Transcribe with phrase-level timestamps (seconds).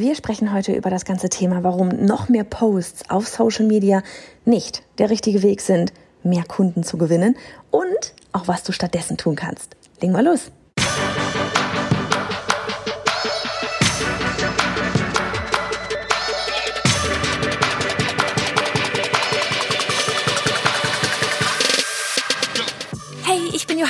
[0.00, 4.04] Wir sprechen heute über das ganze Thema, warum noch mehr Posts auf Social Media
[4.44, 7.36] nicht der richtige Weg sind, mehr Kunden zu gewinnen
[7.72, 9.74] und auch was du stattdessen tun kannst.
[10.00, 10.52] Legen wir los.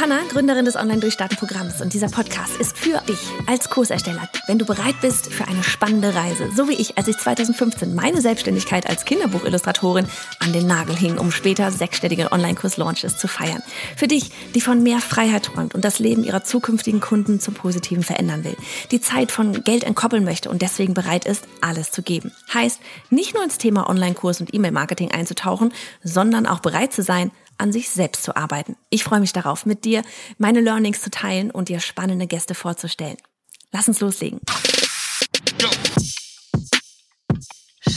[0.09, 4.95] Johanna, Gründerin des Online-Durchstarten-Programms und dieser Podcast ist für dich als Kursersteller, wenn du bereit
[5.03, 10.07] bist für eine spannende Reise, so wie ich, als ich 2015 meine Selbstständigkeit als Kinderbuchillustratorin
[10.39, 13.63] an den Nagel hing, um später sechsstellige Online-Kurs-Launches zu feiern.
[13.97, 18.03] Für dich, die von mehr Freiheit träumt und das Leben ihrer zukünftigen Kunden zum Positiven
[18.03, 18.57] verändern will,
[18.91, 22.33] die Zeit von Geld entkoppeln möchte und deswegen bereit ist, alles zu geben.
[22.55, 25.71] Heißt, nicht nur ins Thema Online-Kurs und E-Mail-Marketing einzutauchen,
[26.03, 28.77] sondern auch bereit zu sein, an sich selbst zu arbeiten.
[28.91, 30.03] Ich freue mich darauf, mit dir
[30.39, 33.17] meine Learnings zu teilen und dir spannende Gäste vorzustellen.
[33.73, 34.41] Lass uns loslegen.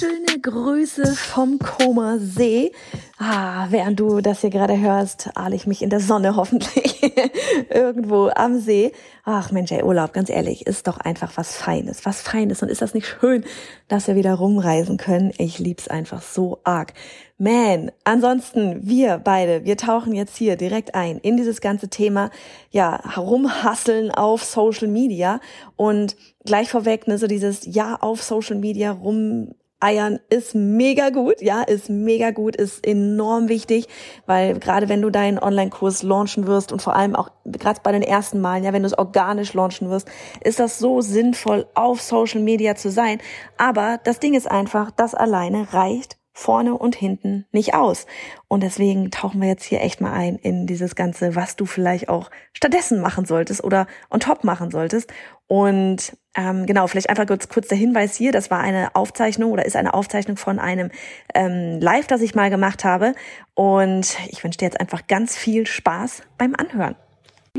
[0.02, 2.72] Schöne Grüße vom Koma See.
[3.20, 7.04] Ah, während du das hier gerade hörst, ahle ich mich in der Sonne hoffentlich
[7.70, 8.94] irgendwo am See.
[9.26, 12.64] Ach Mensch, ey, Urlaub, ganz ehrlich, ist doch einfach was Feines, was Feines.
[12.64, 13.44] Und ist das nicht schön,
[13.90, 15.34] dass wir wieder rumreisen können?
[15.38, 16.94] Ich lieb's einfach so arg.
[17.38, 22.32] Man, ansonsten, wir beide, wir tauchen jetzt hier direkt ein in dieses ganze Thema,
[22.72, 25.40] ja, herumhasseln auf Social Media
[25.76, 31.42] und gleich vorweg, ne, so dieses Ja auf Social Media rum Eiern ist mega gut,
[31.42, 33.88] ja, ist mega gut, ist enorm wichtig,
[34.26, 38.04] weil gerade wenn du deinen Online-Kurs launchen wirst und vor allem auch gerade bei den
[38.04, 40.10] ersten Malen, ja, wenn du es organisch launchen wirst,
[40.44, 43.20] ist das so sinnvoll, auf Social Media zu sein.
[43.58, 48.06] Aber das Ding ist einfach, das alleine reicht vorne und hinten nicht aus.
[48.48, 52.10] Und deswegen tauchen wir jetzt hier echt mal ein in dieses Ganze, was du vielleicht
[52.10, 55.12] auch stattdessen machen solltest oder on top machen solltest.
[55.48, 59.66] Und ähm, genau, vielleicht einfach kurz, kurz der Hinweis hier, das war eine Aufzeichnung oder
[59.66, 60.90] ist eine Aufzeichnung von einem
[61.36, 63.14] ähm, Live, das ich mal gemacht habe.
[63.54, 66.96] Und ich wünsche dir jetzt einfach ganz viel Spaß beim Anhören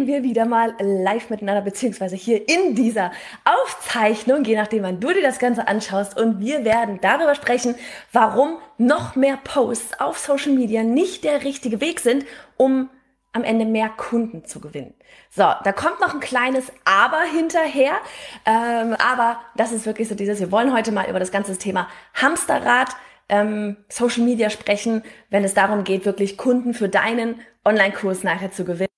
[0.07, 3.13] wir wieder mal live miteinander, beziehungsweise hier in dieser
[3.45, 6.19] Aufzeichnung, je nachdem, wann du dir das Ganze anschaust.
[6.19, 7.75] Und wir werden darüber sprechen,
[8.11, 12.25] warum noch mehr Posts auf Social Media nicht der richtige Weg sind,
[12.57, 12.89] um
[13.35, 14.95] am Ende mehr Kunden zu gewinnen.
[15.31, 17.93] So, da kommt noch ein kleines Aber hinterher.
[18.47, 21.89] Ähm, aber das ist wirklich so dieses, wir wollen heute mal über das ganze Thema
[22.15, 22.97] Hamsterrad
[23.29, 28.65] ähm, Social Media sprechen, wenn es darum geht, wirklich Kunden für deinen Online-Kurs nachher zu
[28.65, 28.89] gewinnen.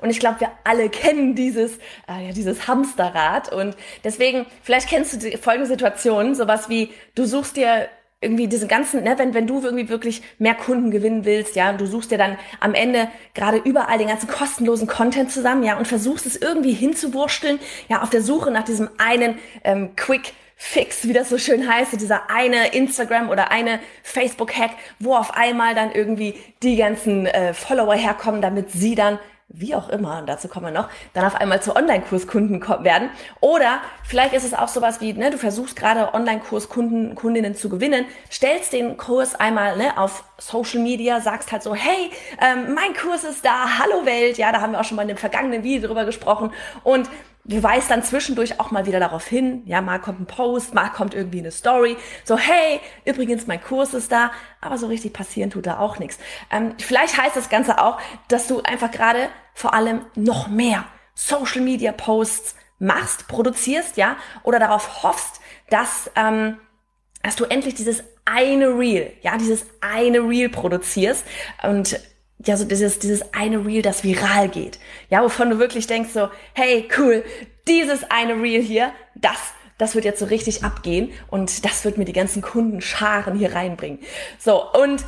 [0.00, 1.76] Und ich glaube, wir alle kennen dieses,
[2.08, 3.52] äh, ja, dieses Hamsterrad.
[3.52, 7.88] Und deswegen, vielleicht kennst du die folgende Situation, sowas wie, du suchst dir
[8.20, 11.86] irgendwie diesen ganzen, ne, wenn, wenn du irgendwie wirklich mehr Kunden gewinnen willst, ja, du
[11.86, 16.24] suchst dir dann am Ende gerade überall den ganzen kostenlosen Content zusammen, ja, und versuchst
[16.24, 17.58] es irgendwie hinzuwursteln,
[17.88, 22.00] ja, auf der Suche nach diesem einen ähm, Quick Fix, wie das so schön heißt,
[22.00, 27.94] dieser eine Instagram oder eine Facebook-Hack, wo auf einmal dann irgendwie die ganzen äh, Follower
[27.94, 31.62] herkommen, damit sie dann wie auch immer, und dazu kommen wir noch, dann auf einmal
[31.62, 33.10] zu Online-Kurskunden werden.
[33.40, 38.06] Oder vielleicht ist es auch sowas wie, ne, du versuchst gerade Online-Kurskunden, Kundinnen zu gewinnen,
[38.30, 42.10] stellst den Kurs einmal ne, auf Social Media, sagst halt so, hey,
[42.40, 45.08] ähm, mein Kurs ist da, hallo Welt, ja, da haben wir auch schon mal in
[45.08, 47.08] dem vergangenen Video drüber gesprochen und
[47.44, 50.88] wir weist dann zwischendurch auch mal wieder darauf hin, ja, mal kommt ein Post, mal
[50.88, 55.50] kommt irgendwie eine Story, so, hey, übrigens, mein Kurs ist da, aber so richtig passieren
[55.50, 56.18] tut da auch nichts.
[56.50, 60.84] Ähm, vielleicht heißt das Ganze auch, dass du einfach gerade vor allem noch mehr
[61.14, 66.58] Social Media Posts machst, produzierst, ja, oder darauf hoffst, dass, ähm,
[67.22, 71.24] dass du endlich dieses eine Reel, ja, dieses eine Reel produzierst.
[71.62, 72.00] Und
[72.46, 74.78] ja, so dieses, dieses eine Reel, das viral geht.
[75.10, 77.24] Ja, wovon du wirklich denkst so, hey, cool,
[77.66, 79.38] dieses eine Reel hier, das,
[79.78, 83.98] das wird jetzt so richtig abgehen und das wird mir die ganzen Kundenscharen hier reinbringen.
[84.38, 85.04] So, und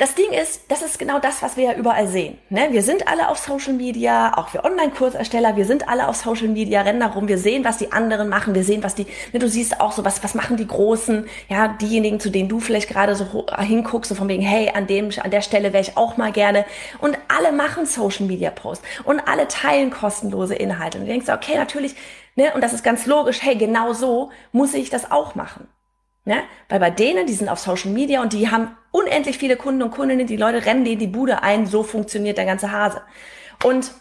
[0.00, 2.38] das Ding ist, das ist genau das, was wir ja überall sehen.
[2.48, 2.68] Ne?
[2.70, 6.80] Wir sind alle auf Social Media, auch wir Online-Kursersteller, wir sind alle auf Social Media,
[6.80, 9.78] rennen darum, wir sehen, was die anderen machen, wir sehen, was die, ne, du siehst
[9.78, 13.46] auch so, was, was machen die Großen, ja, diejenigen, zu denen du vielleicht gerade so
[13.58, 16.64] hinguckst, so von wegen, hey, an dem, an der Stelle wäre ich auch mal gerne.
[17.00, 20.96] Und alle machen Social Media Posts und alle teilen kostenlose Inhalte.
[20.96, 21.94] Und du denkst, okay, natürlich,
[22.36, 25.68] ne, und das ist ganz logisch, hey, genau so muss ich das auch machen.
[26.24, 26.42] Ne?
[26.68, 29.90] Weil bei denen, die sind auf Social Media und die haben unendlich viele Kunden und
[29.90, 33.02] Kundinnen, die Leute rennen denen die Bude ein, so funktioniert der ganze Hase.
[33.64, 33.92] Und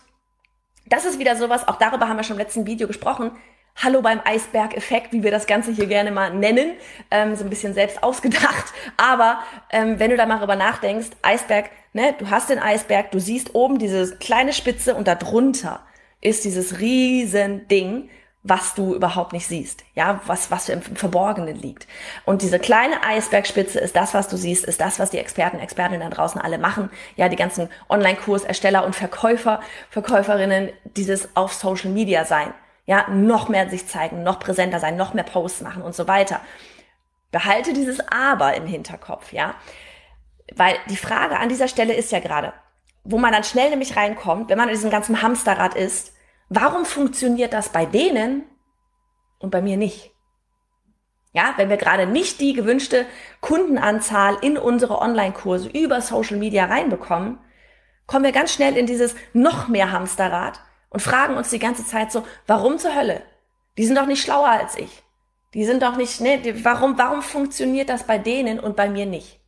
[0.88, 3.31] das ist wieder sowas, auch darüber haben wir schon im letzten Video gesprochen.
[3.81, 6.74] Hallo beim Eisberg-Effekt, wie wir das Ganze hier gerne mal nennen.
[7.12, 8.74] Ähm, so ein bisschen selbst ausgedacht.
[8.98, 9.39] Aber
[9.72, 13.56] ähm, wenn du da mal drüber nachdenkst, Eisberg, ne, du hast den Eisberg, du siehst
[13.56, 15.86] oben diese kleine Spitze und darunter
[16.19, 18.10] ist dieses riesen Ding,
[18.50, 21.88] was du überhaupt nicht siehst, ja, was, was im Verborgenen liegt.
[22.25, 26.10] Und diese kleine Eisbergspitze ist das, was du siehst, ist das, was die Experten, Expertinnen
[26.10, 26.90] da draußen alle machen.
[27.16, 32.54] Ja, die ganzen Online-Kursersteller und Verkäufer, Verkäuferinnen, dieses auf Social Media sein.
[32.86, 36.42] Ja, noch mehr sich zeigen, noch präsenter sein, noch mehr Posts machen und so weiter.
[37.31, 39.54] Behalte dieses Aber im Hinterkopf, ja.
[40.56, 42.54] Weil die Frage an dieser Stelle ist ja gerade,
[43.04, 46.13] wo man dann schnell nämlich reinkommt, wenn man in diesem ganzen Hamsterrad ist,
[46.50, 48.44] Warum funktioniert das bei denen
[49.38, 50.12] und bei mir nicht?
[51.31, 53.06] Ja, wenn wir gerade nicht die gewünschte
[53.40, 57.38] Kundenanzahl in unsere Online-Kurse über Social Media reinbekommen,
[58.07, 60.60] kommen wir ganz schnell in dieses noch mehr Hamsterrad
[60.90, 63.22] und fragen uns die ganze Zeit so, warum zur Hölle?
[63.78, 65.04] Die sind doch nicht schlauer als ich.
[65.54, 69.40] Die sind doch nicht, ne, warum, warum funktioniert das bei denen und bei mir nicht?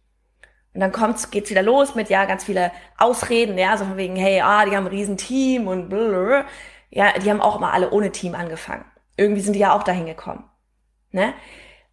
[0.73, 4.15] Und dann kommt's, geht's wieder los mit, ja, ganz viele Ausreden, ja, so von wegen,
[4.15, 6.45] hey, ah, die haben ein riesen Team und blablabla.
[6.91, 8.85] Ja, die haben auch immer alle ohne Team angefangen.
[9.17, 10.43] Irgendwie sind die ja auch dahin gekommen.
[11.11, 11.33] Ne?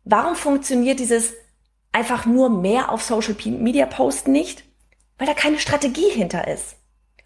[0.05, 1.35] Warum funktioniert dieses
[1.93, 4.65] einfach nur mehr auf Social Media posten nicht?
[5.17, 6.77] Weil da keine Strategie hinter ist.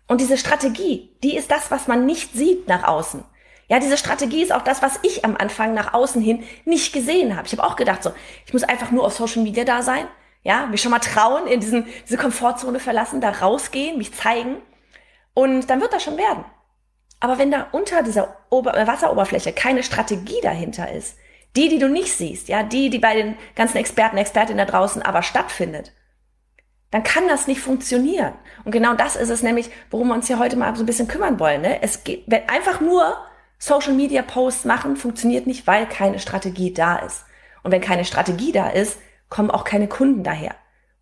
[0.06, 3.24] Und diese Strategie, die ist das, was man nicht sieht nach außen.
[3.68, 7.36] Ja, diese Strategie ist auch das, was ich am Anfang nach außen hin nicht gesehen
[7.36, 7.46] habe.
[7.46, 8.12] Ich habe auch gedacht, so,
[8.44, 10.06] ich muss einfach nur auf Social Media da sein,
[10.42, 14.56] ja, mich schon mal trauen, in diesen, diese Komfortzone verlassen, da rausgehen, mich zeigen
[15.32, 16.44] und dann wird das schon werden.
[17.22, 21.16] Aber wenn da unter dieser Ober äh, Wasseroberfläche keine Strategie dahinter ist,
[21.54, 25.02] die, die du nicht siehst, ja, die, die bei den ganzen Experten, Expertinnen da draußen
[25.02, 25.92] aber stattfindet,
[26.90, 28.32] dann kann das nicht funktionieren.
[28.64, 31.06] Und genau das ist es nämlich, worum wir uns hier heute mal so ein bisschen
[31.06, 31.62] kümmern wollen.
[31.62, 31.80] Ne?
[31.80, 33.16] Es geht, wenn einfach nur
[33.56, 37.24] Social Media Posts machen, funktioniert nicht, weil keine Strategie da ist.
[37.62, 38.98] Und wenn keine Strategie da ist,
[39.28, 40.56] kommen auch keine Kunden daher.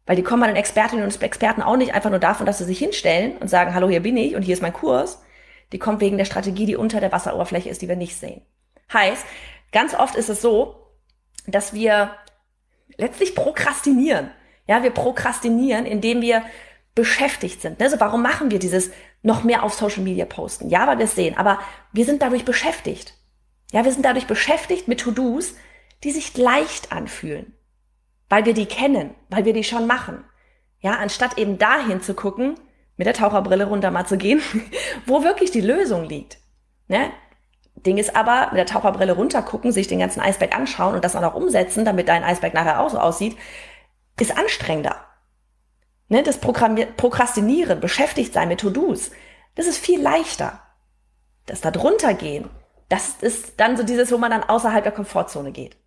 [0.05, 2.65] Weil die kommen an den Expertinnen und Experten auch nicht einfach nur davon, dass sie
[2.65, 5.23] sich hinstellen und sagen, hallo, hier bin ich und hier ist mein Kurs,
[5.73, 8.43] die kommt wegen der Strategie, die unter der Wasseroberfläche ist, die wir nicht sehen.
[8.93, 9.25] Heißt,
[9.73, 10.87] ganz oft ist es so,
[11.47, 12.15] dass wir
[12.97, 14.31] letztlich prokrastinieren.
[14.67, 16.43] Ja, wir prokrastinieren, indem wir
[16.95, 17.81] beschäftigt sind.
[17.81, 18.91] Also warum machen wir dieses
[19.23, 20.69] noch mehr auf Social Media posten?
[20.69, 21.61] Ja, weil wir es sehen, aber
[21.93, 23.15] wir sind dadurch beschäftigt.
[23.73, 25.55] Ja, wir sind dadurch beschäftigt mit To-Dos,
[26.03, 27.55] die sich leicht anfühlen,
[28.29, 30.25] weil wir die kennen, weil wir die schon machen.
[30.81, 32.55] Ja, anstatt eben dahin zu gucken,
[33.01, 34.43] mit der Taucherbrille runter mal zu gehen,
[35.07, 36.37] wo wirklich die Lösung liegt.
[36.87, 37.11] Ne?
[37.75, 41.13] Ding ist aber, mit der Taucherbrille runter gucken, sich den ganzen Eisberg anschauen und das
[41.13, 43.39] dann auch umsetzen, damit dein Eisberg nachher auch so aussieht,
[44.21, 44.97] ist anstrengender.
[46.09, 46.23] Ne?
[46.23, 49.13] Das Prokrastinieren, beschäftigt sein mit To-Dos,
[49.55, 50.61] das ist viel leichter.
[51.47, 52.51] Das da drunter gehen,
[52.91, 55.79] das ist dann so dieses, wo man dann außerhalb der Komfortzone geht.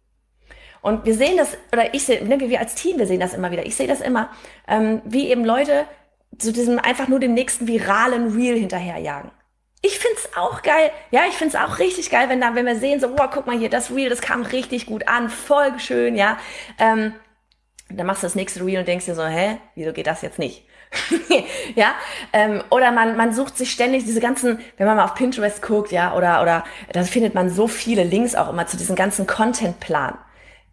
[0.81, 3.51] Und wir sehen das, oder ich sehe, ne, wir als Team, wir sehen das immer
[3.51, 3.68] wieder.
[3.68, 4.30] Ich sehe das immer,
[4.68, 5.86] ähm, wie eben Leute
[6.38, 9.31] zu diesem einfach nur dem nächsten viralen Reel hinterherjagen.
[9.81, 10.91] Ich find's auch geil.
[11.12, 13.57] Ja, ich find's auch richtig geil, wenn da, wenn wir sehen, so, boah, guck mal
[13.57, 16.38] hier, das Reel, das kam richtig gut an, voll schön, ja.
[16.80, 17.13] Ähm,
[17.89, 20.39] dann machst du das nächste Reel und denkst dir so, hä, wieso geht das jetzt
[20.39, 20.65] nicht?
[21.75, 21.95] ja,
[22.31, 25.91] ähm, oder man, man sucht sich ständig diese ganzen, wenn man mal auf Pinterest guckt,
[25.91, 30.18] ja, oder, oder, da findet man so viele Links auch immer zu diesem ganzen Contentplan.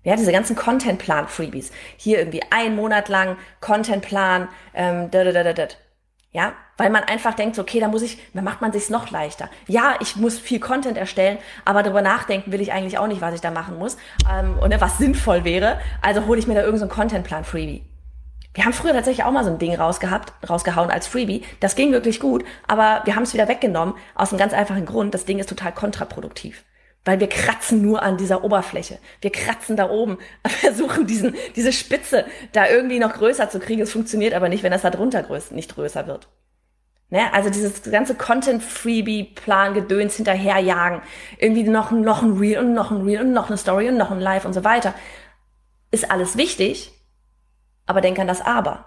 [0.02, 1.73] Ja, diese ganzen Contentplan-Freebies.
[1.97, 5.69] Hier irgendwie ein Monat lang Contentplan, ähm, da, da, da, da, da.
[6.32, 9.50] Ja, weil man einfach denkt, okay, da muss ich, dann macht man sich's noch leichter.
[9.67, 13.35] Ja, ich muss viel Content erstellen, aber darüber nachdenken will ich eigentlich auch nicht, was
[13.35, 13.97] ich da machen muss
[14.32, 15.81] ähm, und was sinnvoll wäre.
[16.00, 17.84] Also hole ich mir da irgendeinen so Contentplan-Freebie.
[18.55, 21.44] Wir haben früher tatsächlich auch mal so ein Ding rausgehabt, rausgehauen als Freebie.
[21.60, 25.15] Das ging wirklich gut, aber wir haben es wieder weggenommen aus einem ganz einfachen Grund.
[25.15, 26.65] Das Ding ist total kontraproduktiv.
[27.10, 29.00] Weil wir kratzen nur an dieser Oberfläche.
[29.20, 33.82] Wir kratzen da oben, versuchen diesen, diese Spitze da irgendwie noch größer zu kriegen.
[33.82, 36.29] Es funktioniert aber nicht, wenn das da drunter größer, nicht größer wird.
[37.08, 37.34] Ne?
[37.34, 41.02] Also dieses ganze Content-Freebie-Plan-Gedöns hinterherjagen.
[41.38, 44.12] Irgendwie noch, noch ein Reel und noch ein Reel und noch eine Story und noch
[44.12, 44.94] ein Live und so weiter.
[45.90, 46.93] Ist alles wichtig,
[47.86, 48.84] aber denk an das Aber.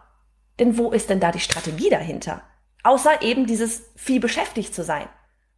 [0.62, 2.42] Denn wo ist denn da die Strategie dahinter?
[2.84, 5.10] Außer eben dieses viel beschäftigt zu sein.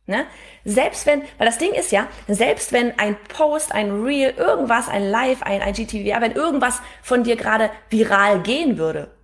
[0.07, 0.27] Ne?
[0.63, 5.09] Selbst wenn, weil das Ding ist ja, selbst wenn ein Post, ein Reel, irgendwas, ein
[5.09, 9.15] Live, ein IGTV, wenn irgendwas von dir gerade viral gehen würde,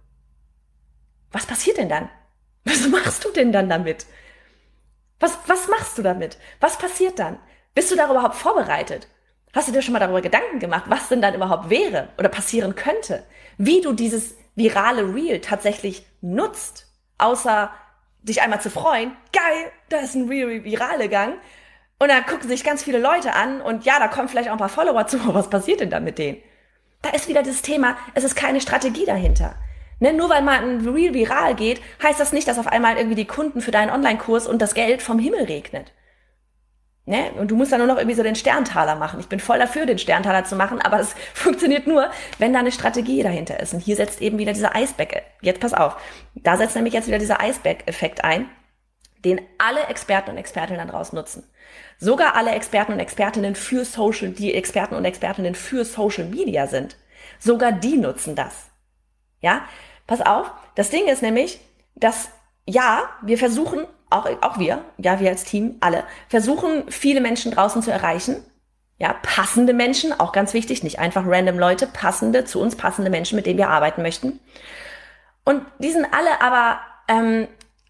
[1.31, 2.09] was passiert denn dann?
[2.63, 4.05] Was machst du denn dann damit?
[5.19, 6.37] Was, was machst du damit?
[6.59, 7.39] Was passiert dann?
[7.73, 9.07] Bist du darüber überhaupt vorbereitet?
[9.53, 12.75] Hast du dir schon mal darüber Gedanken gemacht, was denn dann überhaupt wäre oder passieren
[12.75, 13.23] könnte?
[13.57, 17.71] Wie du dieses virale Reel tatsächlich nutzt, außer
[18.23, 21.35] dich einmal zu freuen, geil, da ist ein Real virale Gang.
[21.99, 24.59] Und dann gucken sich ganz viele Leute an und ja, da kommen vielleicht auch ein
[24.59, 26.41] paar Follower zu, aber was passiert denn da mit denen?
[27.01, 29.55] Da ist wieder das Thema, es ist keine Strategie dahinter.
[29.99, 33.15] Ne, nur weil mal ein Real viral geht, heißt das nicht, dass auf einmal irgendwie
[33.15, 35.93] die Kunden für deinen Online-Kurs und das Geld vom Himmel regnet.
[37.05, 37.31] Ne?
[37.31, 39.19] Und du musst dann nur noch irgendwie so den Sterntaler machen.
[39.19, 42.71] Ich bin voll dafür, den Sterntaler zu machen, aber es funktioniert nur, wenn da eine
[42.71, 43.73] Strategie dahinter ist.
[43.73, 45.23] Und hier setzt eben wieder dieser Eisberg.
[45.41, 45.97] Jetzt pass auf.
[46.35, 48.49] Da setzt nämlich jetzt wieder dieser Eisberg-Effekt ein,
[49.25, 51.43] den alle Experten und Expertinnen da draußen nutzen.
[51.97, 56.97] Sogar alle Experten und Expertinnen für Social, die Experten und Expertinnen für Social Media sind.
[57.39, 58.67] Sogar die nutzen das.
[59.41, 59.65] Ja?
[60.05, 60.51] Pass auf.
[60.75, 61.59] Das Ding ist nämlich,
[61.95, 62.29] dass
[62.67, 67.81] ja, wir versuchen auch, auch wir, ja, wir als Team, alle, versuchen, viele Menschen draußen
[67.81, 68.43] zu erreichen.
[68.97, 73.35] Ja, passende Menschen, auch ganz wichtig, nicht einfach random Leute, passende, zu uns passende Menschen,
[73.35, 74.39] mit denen wir arbeiten möchten.
[75.43, 77.47] Und die sind alle aber ähm,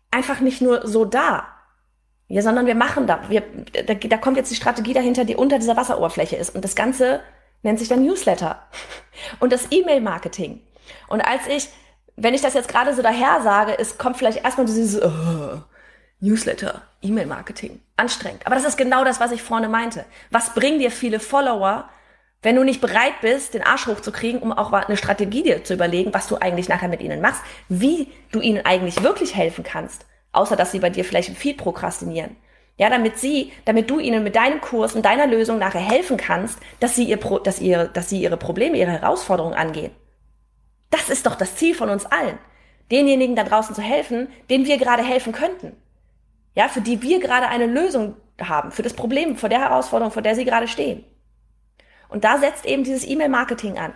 [0.10, 1.48] einfach nicht nur so da.
[2.28, 3.44] Ja, sondern wir machen da, wir,
[3.86, 6.56] da, da kommt jetzt die Strategie dahinter, die unter dieser Wasseroberfläche ist.
[6.56, 7.20] Und das Ganze
[7.62, 8.62] nennt sich dann Newsletter.
[9.42, 10.62] Und das E-Mail-Marketing.
[11.10, 11.68] Und als ich,
[12.16, 15.62] wenn ich das jetzt gerade so daher sage, es kommt vielleicht erstmal dieses, oh,
[16.22, 17.82] Newsletter, E-Mail-Marketing.
[17.98, 18.46] Anstrengend.
[18.46, 20.06] Aber das ist genau das, was ich vorne meinte.
[20.30, 21.90] Was bringen dir viele Follower,
[22.44, 26.14] wenn du nicht bereit bist, den Arsch hochzukriegen, um auch eine Strategie dir zu überlegen,
[26.14, 30.56] was du eigentlich nachher mit ihnen machst, wie du ihnen eigentlich wirklich helfen kannst, außer
[30.56, 32.36] dass sie bei dir vielleicht viel prokrastinieren.
[32.78, 36.60] Ja, damit sie, damit du ihnen mit deinem Kurs und deiner Lösung nachher helfen kannst,
[36.80, 39.92] dass sie ihr, dass ihr, dass sie ihre Probleme, ihre Herausforderungen angehen.
[40.92, 42.38] Das ist doch das Ziel von uns allen.
[42.92, 45.76] Denjenigen da draußen zu helfen, denen wir gerade helfen könnten
[46.56, 50.22] ja, für die wir gerade eine Lösung haben, für das Problem, vor der Herausforderung, vor
[50.22, 51.04] der sie gerade stehen.
[52.10, 53.94] Und da setzt eben dieses E-Mail-Marketing an.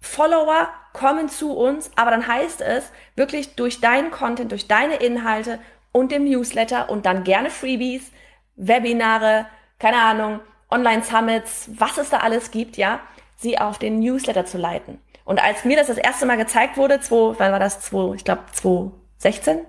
[0.00, 5.58] Follower kommen zu uns, aber dann heißt es wirklich durch deinen Content, durch deine Inhalte
[5.90, 8.12] und dem Newsletter und dann gerne Freebies,
[8.54, 9.46] Webinare,
[9.78, 13.00] keine Ahnung, Online-Summits, was es da alles gibt, ja,
[13.36, 15.00] sie auf den Newsletter zu leiten.
[15.24, 18.24] Und als mir das das erste Mal gezeigt wurde, 2, wann war das, 2, ich
[18.24, 19.60] glaube 2016,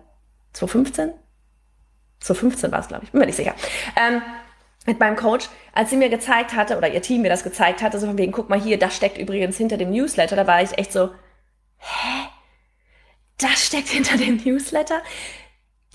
[0.53, 1.13] 2015,
[2.21, 3.55] so 15 war es, glaube ich, bin mir nicht sicher.
[3.95, 4.21] Ähm,
[4.85, 7.99] mit meinem Coach, als sie mir gezeigt hatte, oder ihr Team mir das gezeigt hatte,
[7.99, 10.77] so von wegen, guck mal hier, das steckt übrigens hinter dem Newsletter, da war ich
[10.77, 11.11] echt so,
[11.77, 12.27] hä?
[13.37, 15.01] Das steckt hinter dem Newsletter?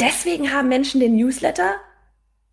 [0.00, 1.76] Deswegen haben Menschen den Newsletter?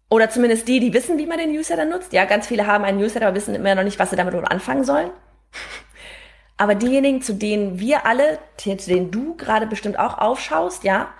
[0.09, 2.11] Oder zumindest die, die wissen, wie man den Newsletter nutzt.
[2.11, 4.83] Ja, ganz viele haben einen Newsletter, aber wissen immer noch nicht, was sie damit anfangen
[4.83, 5.09] sollen.
[6.57, 11.11] Aber diejenigen, zu denen wir alle, zu denen du gerade bestimmt auch aufschaust, ja,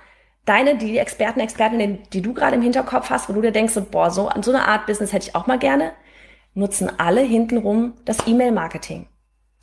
[0.46, 3.84] deine, die Experten, Expertinnen, die du gerade im Hinterkopf hast, wo du dir denkst, so,
[3.84, 5.94] boah, so an so eine Art Business hätte ich auch mal gerne,
[6.54, 9.08] nutzen alle hintenrum das E-Mail-Marketing.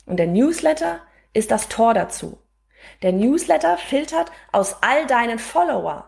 [0.05, 0.99] Und der Newsletter
[1.33, 2.39] ist das Tor dazu.
[3.01, 6.05] Der Newsletter filtert aus all deinen Follower.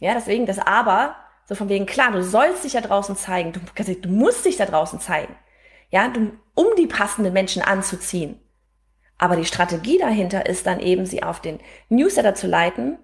[0.00, 3.94] Ja, deswegen das Aber, so von wegen, klar, du sollst dich da draußen zeigen, du,
[3.94, 5.34] du musst dich da draußen zeigen.
[5.90, 8.40] Ja, du, um die passenden Menschen anzuziehen.
[9.16, 12.98] Aber die Strategie dahinter ist dann eben, sie auf den Newsletter zu leiten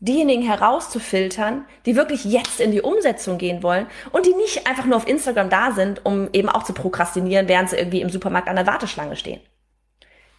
[0.00, 4.96] diejenigen herauszufiltern, die wirklich jetzt in die Umsetzung gehen wollen und die nicht einfach nur
[4.96, 8.56] auf Instagram da sind, um eben auch zu prokrastinieren, während sie irgendwie im Supermarkt an
[8.56, 9.40] der Warteschlange stehen.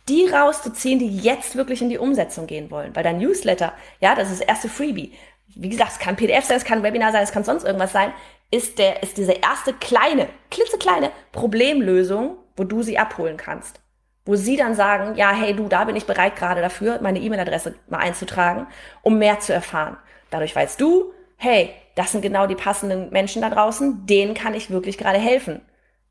[0.10, 2.96] Die rauszuziehen, die jetzt wirklich in die Umsetzung gehen wollen.
[2.96, 5.12] Weil dein Newsletter, ja, das ist das erste Freebie.
[5.48, 8.14] Wie gesagt, es kann PDF sein, es kann Webinar sein, es kann sonst irgendwas sein,
[8.52, 13.82] ist der, ist diese erste kleine, klitzekleine Problemlösung, wo du sie abholen kannst
[14.28, 17.76] wo sie dann sagen, ja, hey du, da bin ich bereit gerade dafür, meine E-Mail-Adresse
[17.90, 18.68] mal einzutragen,
[19.02, 19.98] um mehr zu erfahren.
[20.30, 24.70] Dadurch weißt du, hey, das sind genau die passenden Menschen da draußen, denen kann ich
[24.70, 25.62] wirklich gerade helfen.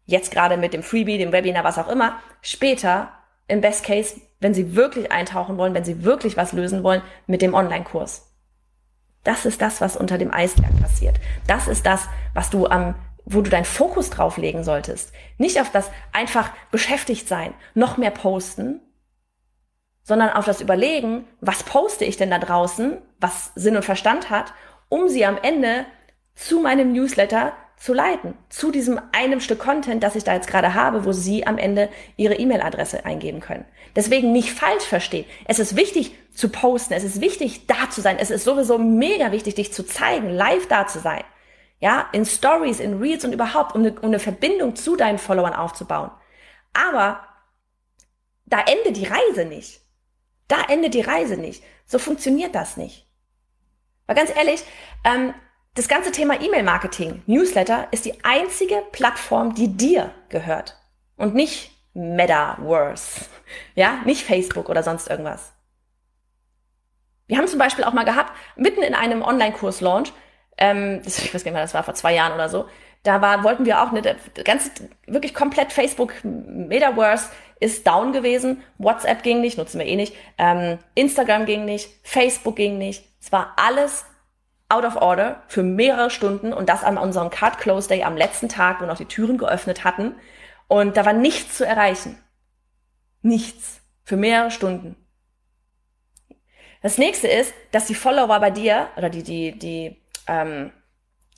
[0.04, 2.20] Jetzt gerade mit dem Freebie, dem Webinar, was auch immer.
[2.40, 3.10] Später,
[3.48, 7.42] im Best Case, wenn sie wirklich eintauchen wollen, wenn sie wirklich was lösen wollen, mit
[7.42, 8.32] dem Online-Kurs.
[9.24, 11.16] Das ist das, was unter dem Eisberg passiert.
[11.46, 12.94] Das ist das, was du am
[13.26, 15.12] wo du deinen Fokus drauf legen solltest.
[15.36, 18.80] Nicht auf das einfach beschäftigt sein, noch mehr posten,
[20.02, 24.54] sondern auf das Überlegen, was poste ich denn da draußen, was Sinn und Verstand hat,
[24.88, 25.84] um sie am Ende
[26.36, 30.72] zu meinem Newsletter zu leiten, zu diesem einem Stück Content, das ich da jetzt gerade
[30.72, 33.66] habe, wo Sie am Ende Ihre E-Mail-Adresse eingeben können.
[33.94, 35.26] Deswegen nicht falsch verstehen.
[35.44, 39.30] Es ist wichtig zu posten, es ist wichtig da zu sein, es ist sowieso mega
[39.30, 41.24] wichtig, dich zu zeigen, live da zu sein
[41.80, 45.54] ja, in Stories, in Reels und überhaupt, um eine, um eine Verbindung zu deinen Followern
[45.54, 46.10] aufzubauen.
[46.72, 47.20] Aber
[48.46, 49.80] da endet die Reise nicht.
[50.48, 51.62] Da endet die Reise nicht.
[51.84, 53.06] So funktioniert das nicht.
[54.06, 54.62] Weil ganz ehrlich,
[55.04, 55.34] ähm,
[55.74, 60.78] das ganze Thema E-Mail-Marketing, Newsletter, ist die einzige Plattform, die dir gehört.
[61.16, 63.26] Und nicht Metaverse.
[63.74, 65.52] Ja, nicht Facebook oder sonst irgendwas.
[67.26, 70.12] Wir haben zum Beispiel auch mal gehabt, mitten in einem Online-Kurs-Launch,
[70.58, 72.66] ähm, das, ich weiß gar nicht mehr, das war vor zwei Jahren oder so,
[73.02, 74.02] da war, wollten wir auch eine
[74.44, 74.70] ganz,
[75.06, 77.28] wirklich komplett Facebook Metaverse
[77.60, 78.62] ist down gewesen.
[78.78, 80.14] WhatsApp ging nicht, nutzen wir eh nicht.
[80.38, 83.04] Ähm, Instagram ging nicht, Facebook ging nicht.
[83.20, 84.04] Es war alles
[84.68, 88.48] out of order für mehrere Stunden und das an unserem Card Close Day am letzten
[88.48, 90.16] Tag, wo noch die Türen geöffnet hatten.
[90.68, 92.18] Und da war nichts zu erreichen.
[93.22, 93.80] Nichts.
[94.04, 94.96] Für mehrere Stunden.
[96.82, 100.72] Das nächste ist, dass die Follower bei dir oder die, die, die, ähm,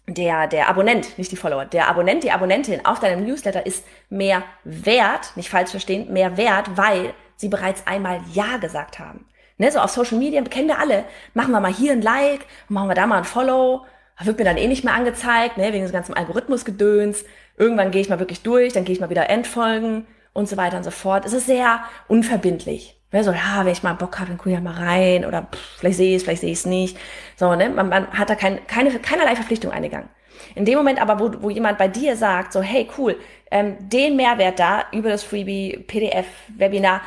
[0.06, 4.42] der, der Abonnent, nicht die Follower, der Abonnent, die Abonnentin auf deinem Newsletter ist mehr
[4.64, 9.26] wert, nicht falsch verstehen, mehr wert, weil sie bereits einmal Ja gesagt haben.
[9.58, 11.04] Ne, so auf Social Media kennen wir alle.
[11.34, 13.84] Machen wir mal hier ein Like, machen wir da mal ein Follow.
[14.20, 17.24] Wird mir dann eh nicht mehr angezeigt, ne, wegen des ganzen Algorithmusgedöns.
[17.56, 20.06] Irgendwann gehe ich mal wirklich durch, dann gehe ich mal wieder Endfolgen
[20.38, 21.26] und so weiter und so fort.
[21.26, 22.96] Es ist sehr unverbindlich.
[23.10, 25.42] Ne, so, ja, wenn ich mal Bock habe, dann gucke ich ja mal rein oder
[25.42, 26.96] pff, vielleicht sehe ich es, vielleicht sehe ich es nicht.
[27.36, 30.08] So, ne, man, man hat da kein, keine, keinerlei Verpflichtung eingegangen.
[30.54, 33.18] In dem Moment aber, wo, wo jemand bei dir sagt, so, hey, cool,
[33.50, 36.26] ähm, den Mehrwert da über das Freebie, PDF,
[36.56, 37.00] Webinar,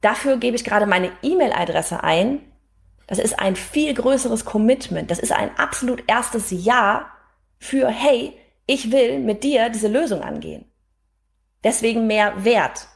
[0.00, 2.40] dafür gebe ich gerade meine E-Mail-Adresse ein.
[3.06, 5.10] Das ist ein viel größeres Commitment.
[5.10, 7.06] Das ist ein absolut erstes Ja
[7.58, 8.34] für, hey,
[8.66, 10.66] ich will mit dir diese Lösung angehen.
[11.66, 12.86] Deswegen mehr Wert.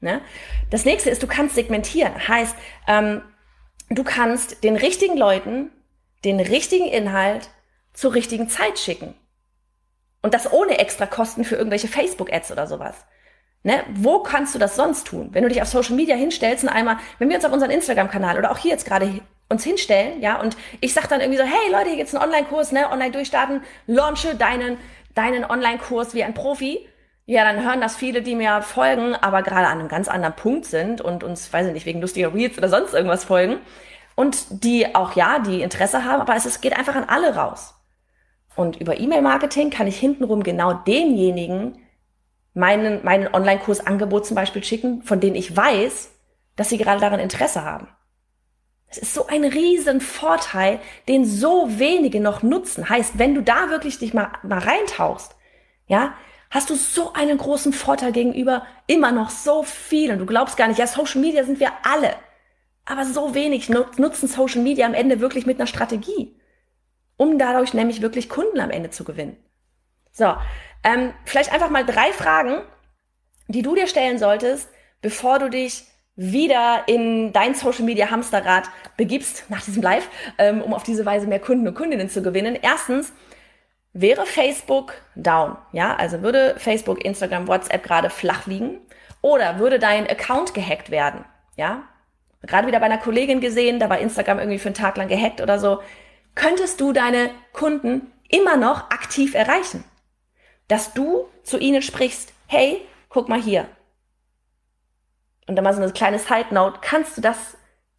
[0.00, 0.20] Ne?
[0.68, 2.12] Das nächste ist, du kannst segmentieren.
[2.28, 2.56] Heißt,
[2.88, 3.22] ähm,
[3.88, 5.70] du kannst den richtigen Leuten
[6.26, 7.50] den richtigen Inhalt
[7.94, 9.14] zur richtigen Zeit schicken.
[10.22, 12.96] Und das ohne extra Kosten für irgendwelche Facebook-Ads oder sowas.
[13.62, 13.84] Ne?
[13.94, 15.28] Wo kannst du das sonst tun?
[15.32, 18.38] Wenn du dich auf Social Media hinstellst und einmal, wenn wir uns auf unseren Instagram-Kanal
[18.38, 21.70] oder auch hier jetzt gerade uns hinstellen, ja, und ich sag dann irgendwie so, hey
[21.70, 24.78] Leute, hier gibt's einen Online-Kurs, ne, online durchstarten, launche deinen,
[25.14, 26.88] deinen Online-Kurs wie ein Profi.
[27.28, 30.64] Ja, dann hören das viele, die mir folgen, aber gerade an einem ganz anderen Punkt
[30.64, 33.58] sind und uns, weiß ich nicht, wegen lustiger Reads oder sonst irgendwas folgen.
[34.14, 37.74] Und die auch, ja, die Interesse haben, aber es, es geht einfach an alle raus.
[38.54, 41.78] Und über E-Mail-Marketing kann ich hintenrum genau denjenigen
[42.54, 46.12] meinen, meinen Online-Kursangebot zum Beispiel schicken, von denen ich weiß,
[46.54, 47.88] dass sie gerade daran Interesse haben.
[48.86, 50.78] Es ist so ein riesen Vorteil,
[51.08, 52.88] den so wenige noch nutzen.
[52.88, 55.34] Heißt, wenn du da wirklich dich mal, mal reintauchst,
[55.88, 56.14] ja,
[56.56, 60.10] hast du so einen großen Vorteil gegenüber immer noch so viel.
[60.10, 62.14] Und du glaubst gar nicht, ja, Social Media sind wir alle.
[62.86, 66.34] Aber so wenig nutzen Social Media am Ende wirklich mit einer Strategie,
[67.16, 69.36] um dadurch nämlich wirklich Kunden am Ende zu gewinnen.
[70.12, 70.34] So,
[70.82, 72.62] ähm, vielleicht einfach mal drei Fragen,
[73.48, 74.68] die du dir stellen solltest,
[75.02, 80.72] bevor du dich wieder in dein Social Media Hamsterrad begibst nach diesem Live, ähm, um
[80.72, 82.56] auf diese Weise mehr Kunden und Kundinnen zu gewinnen.
[82.60, 83.12] Erstens,
[84.00, 85.56] wäre Facebook down?
[85.72, 88.80] Ja, also würde Facebook, Instagram, WhatsApp gerade flach liegen?
[89.22, 91.24] Oder würde dein Account gehackt werden?
[91.56, 91.82] Ja,
[92.42, 95.40] gerade wieder bei einer Kollegin gesehen, da war Instagram irgendwie für einen Tag lang gehackt
[95.40, 95.80] oder so.
[96.34, 99.84] Könntest du deine Kunden immer noch aktiv erreichen?
[100.68, 103.66] dass du zu ihnen sprichst, hey, guck mal hier.
[105.46, 107.56] Und dann mal so eine kleine Side Note, kannst du das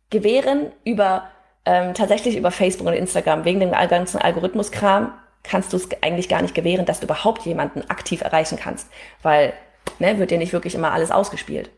[0.10, 1.30] gewähren über
[1.66, 5.14] ähm, tatsächlich über Facebook und Instagram wegen dem ganzen Algorithmuskram
[5.48, 8.90] kannst du es eigentlich gar nicht gewähren, dass du überhaupt jemanden aktiv erreichen kannst,
[9.22, 9.54] weil
[10.00, 11.72] ne, wird dir nicht wirklich immer alles ausgespielt.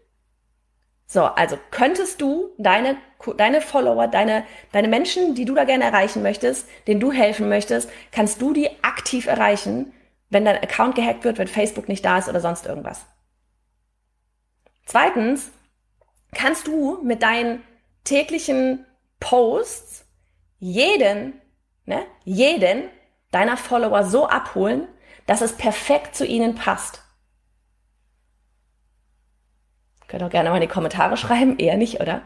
[1.08, 2.98] So, also könntest du deine,
[3.38, 7.90] deine Follower, deine, deine Menschen, die du da gerne erreichen möchtest, denen du helfen möchtest,
[8.12, 9.94] kannst du die aktiv erreichen
[10.30, 13.06] wenn dein Account gehackt wird, wenn Facebook nicht da ist oder sonst irgendwas.
[14.86, 15.52] Zweitens,
[16.34, 17.64] kannst du mit deinen
[18.04, 18.86] täglichen
[19.20, 20.06] Posts
[20.60, 21.42] jeden,
[21.86, 22.84] ne, jeden
[23.32, 24.88] deiner Follower so abholen,
[25.26, 27.04] dass es perfekt zu ihnen passt.
[30.08, 32.24] Könnt auch gerne mal in die Kommentare schreiben, eher nicht, oder?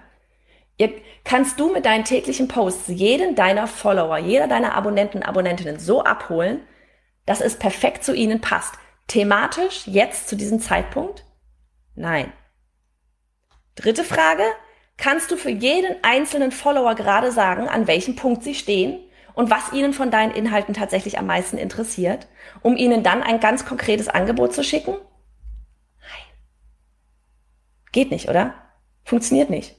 [0.78, 0.94] Ihr,
[1.26, 6.62] kannst du mit deinen täglichen Posts jeden deiner Follower, jeder deiner Abonnenten, Abonnentinnen so abholen,
[7.26, 8.76] dass es perfekt zu ihnen passt.
[9.08, 11.26] Thematisch jetzt zu diesem Zeitpunkt?
[11.96, 12.32] Nein.
[13.76, 14.44] Dritte Frage.
[14.98, 19.03] Kannst du für jeden einzelnen Follower gerade sagen, an welchem Punkt sie stehen
[19.34, 22.28] und was ihnen von deinen Inhalten tatsächlich am meisten interessiert,
[22.62, 24.92] um ihnen dann ein ganz konkretes Angebot zu schicken?
[26.00, 26.38] Nein.
[27.92, 28.54] Geht nicht, oder?
[29.04, 29.76] Funktioniert nicht.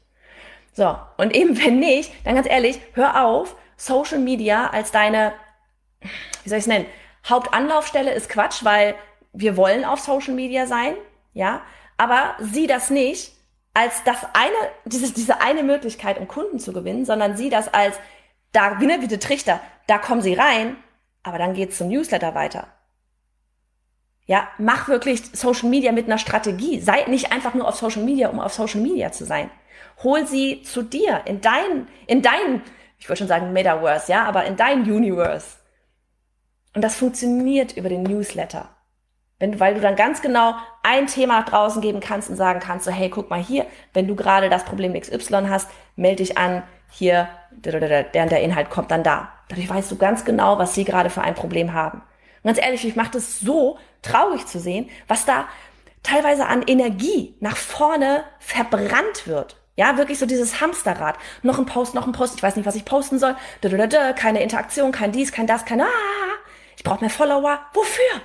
[0.72, 5.32] So, und eben wenn nicht, dann ganz ehrlich, hör auf, Social Media als deine,
[6.42, 6.86] wie soll ich es nennen,
[7.28, 8.94] Hauptanlaufstelle ist Quatsch, weil
[9.32, 10.94] wir wollen auf Social Media sein,
[11.32, 11.62] ja,
[11.96, 13.32] aber sieh das nicht
[13.74, 17.96] als das eine, diese, diese eine Möglichkeit, um Kunden zu gewinnen, sondern sieh das als,
[18.54, 20.76] da, wie ne, bitte Trichter, da kommen sie rein,
[21.22, 22.68] aber dann geht's zum Newsletter weiter.
[24.26, 26.80] Ja, mach wirklich Social Media mit einer Strategie.
[26.80, 29.50] Sei nicht einfach nur auf Social Media, um auf Social Media zu sein.
[30.02, 32.62] Hol sie zu dir, in dein, in dein,
[32.98, 35.58] ich wollte schon sagen Metaverse, ja, aber in dein Universe.
[36.74, 38.73] Und das funktioniert über den Newsletter.
[39.38, 42.90] Wenn, weil du dann ganz genau ein Thema draußen geben kannst und sagen kannst, so,
[42.90, 47.28] hey, guck mal hier, wenn du gerade das Problem XY hast, melde dich an, hier,
[47.50, 49.32] der, der Inhalt kommt dann da.
[49.48, 52.02] Dadurch weißt du ganz genau, was sie gerade für ein Problem haben.
[52.42, 55.46] Und ganz ehrlich, ich macht es so traurig zu sehen, was da
[56.02, 59.56] teilweise an Energie nach vorne verbrannt wird.
[59.76, 61.16] Ja, wirklich so dieses Hamsterrad.
[61.42, 63.34] Noch ein Post, noch ein Post, ich weiß nicht, was ich posten soll.
[64.16, 65.86] Keine Interaktion, kein dies, kein das, kein ah.
[66.76, 67.58] Ich brauche mehr Follower.
[67.72, 68.20] Wofür?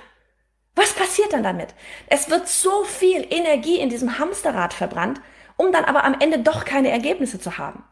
[0.74, 1.74] Was passiert dann damit?
[2.06, 5.20] Es wird so viel Energie in diesem Hamsterrad verbrannt,
[5.56, 7.84] um dann aber am Ende doch keine Ergebnisse zu haben.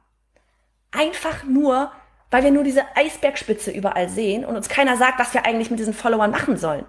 [0.90, 1.92] Einfach nur,
[2.30, 5.78] weil wir nur diese Eisbergspitze überall sehen und uns keiner sagt, was wir eigentlich mit
[5.78, 6.86] diesen Followern machen sollen.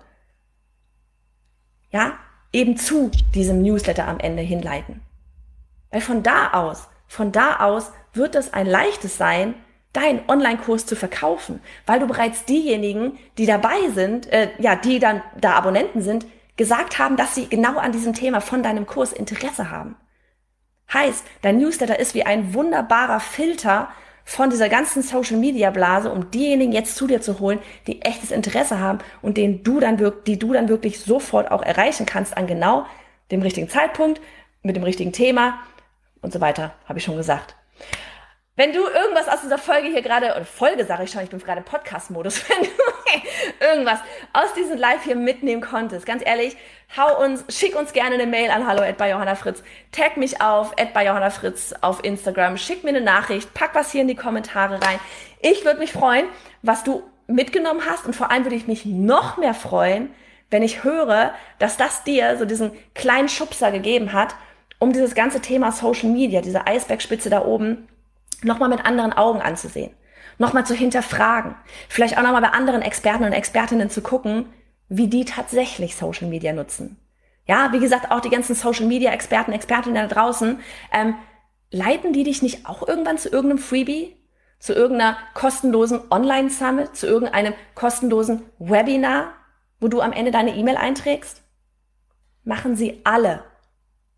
[1.91, 2.19] Ja,
[2.53, 5.01] eben zu diesem Newsletter am Ende hinleiten.
[5.91, 9.55] Weil von da aus, von da aus wird es ein leichtes sein,
[9.93, 15.23] deinen Online-Kurs zu verkaufen, weil du bereits diejenigen, die dabei sind, äh, ja, die dann
[15.39, 16.25] da Abonnenten sind,
[16.57, 19.95] gesagt haben, dass sie genau an diesem Thema von deinem Kurs Interesse haben.
[20.93, 23.89] Heißt, dein Newsletter ist wie ein wunderbarer Filter
[24.25, 28.29] von dieser ganzen Social Media Blase, um diejenigen jetzt zu dir zu holen, die echtes
[28.29, 32.37] Interesse haben und denen du dann wirklich, die du dann wirklich sofort auch erreichen kannst
[32.37, 32.85] an genau
[33.31, 34.21] dem richtigen Zeitpunkt,
[34.61, 35.59] mit dem richtigen Thema
[36.21, 37.55] und so weiter, habe ich schon gesagt.
[38.59, 41.39] Wenn du irgendwas aus dieser Folge hier gerade, oder Folge sage ich schon, ich bin
[41.39, 43.99] gerade Podcast-Modus, wenn du irgendwas
[44.33, 46.57] aus diesem Live hier mitnehmen konntest, ganz ehrlich,
[46.97, 50.75] hau uns, schick uns gerne eine Mail an hallo bei Johanna Fritz, tag mich auf
[50.93, 54.81] bei Johanna Fritz auf Instagram, schick mir eine Nachricht, pack was hier in die Kommentare
[54.85, 54.99] rein.
[55.39, 56.25] Ich würde mich freuen,
[56.61, 60.13] was du mitgenommen hast und vor allem würde ich mich noch mehr freuen,
[60.49, 64.35] wenn ich höre, dass das dir so diesen kleinen Schubser gegeben hat,
[64.79, 67.87] um dieses ganze Thema Social Media, diese Eisbergspitze da oben,
[68.43, 69.91] nochmal mit anderen Augen anzusehen,
[70.37, 71.55] nochmal zu hinterfragen,
[71.87, 74.47] vielleicht auch nochmal bei anderen Experten und Expertinnen zu gucken,
[74.87, 76.97] wie die tatsächlich Social Media nutzen.
[77.45, 80.59] Ja, wie gesagt, auch die ganzen Social Media Experten, Expertinnen da draußen,
[80.91, 81.15] ähm,
[81.71, 84.15] leiten die dich nicht auch irgendwann zu irgendeinem Freebie?
[84.59, 89.33] Zu irgendeiner kostenlosen Online-Summit, zu irgendeinem kostenlosen Webinar,
[89.79, 91.41] wo du am Ende deine E-Mail einträgst?
[92.43, 93.43] Machen sie alle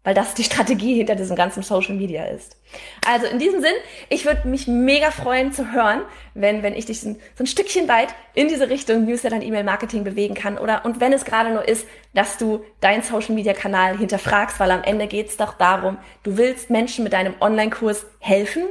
[0.03, 2.57] weil das die Strategie hinter diesem ganzen Social Media ist.
[3.05, 3.73] Also in diesem Sinn,
[4.09, 6.01] ich würde mich mega freuen zu hören,
[6.33, 10.33] wenn, wenn ich dich so ein Stückchen weit in diese Richtung Newsletter und E-Mail-Marketing bewegen
[10.33, 14.59] kann oder und wenn es gerade nur ist, dass du deinen Social Media Kanal hinterfragst,
[14.59, 18.63] weil am Ende geht es doch darum, du willst Menschen mit deinem Online-Kurs helfen,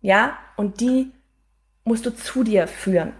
[0.00, 1.12] ja, und die
[1.84, 3.14] musst du zu dir führen.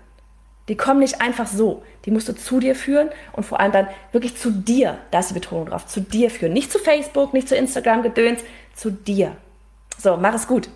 [0.68, 1.82] Die kommen nicht einfach so.
[2.04, 5.30] Die musst du zu dir führen und vor allem dann wirklich zu dir, da ist
[5.30, 6.52] die Betonung drauf, zu dir führen.
[6.52, 8.40] Nicht zu Facebook, nicht zu Instagram gedöns,
[8.74, 9.36] zu dir.
[9.98, 10.68] So, mach es gut.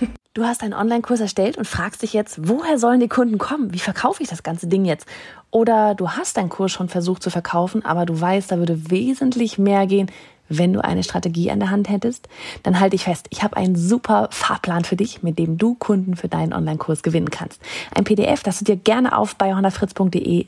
[0.32, 3.74] Du hast einen Online-Kurs erstellt und fragst dich jetzt, woher sollen die Kunden kommen?
[3.74, 5.04] Wie verkaufe ich das ganze Ding jetzt?
[5.50, 9.58] Oder du hast deinen Kurs schon versucht zu verkaufen, aber du weißt, da würde wesentlich
[9.58, 10.08] mehr gehen,
[10.50, 12.28] wenn du eine Strategie an der Hand hättest,
[12.64, 16.16] dann halte ich fest, ich habe einen super Fahrplan für dich, mit dem du Kunden
[16.16, 17.62] für deinen Online-Kurs gewinnen kannst.
[17.94, 19.54] Ein PDF, das du dir gerne auf bei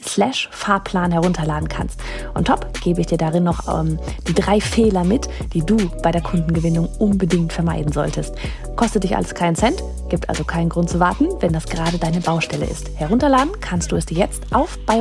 [0.04, 2.00] slash Fahrplan herunterladen kannst.
[2.34, 6.10] Und top, gebe ich dir darin noch ähm, die drei Fehler mit, die du bei
[6.10, 8.34] der Kundengewinnung unbedingt vermeiden solltest.
[8.76, 12.20] Kostet dich alles keinen Cent, gibt also keinen Grund zu warten, wenn das gerade deine
[12.20, 12.90] Baustelle ist.
[12.96, 15.00] Herunterladen kannst du es dir jetzt auf bei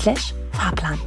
[0.00, 0.98] slash Fahrplan.